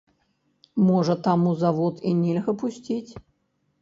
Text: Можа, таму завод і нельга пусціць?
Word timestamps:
Можа, 0.87 1.17
таму 1.29 1.53
завод 1.65 2.03
і 2.13 2.17
нельга 2.23 2.51
пусціць? 2.65 3.11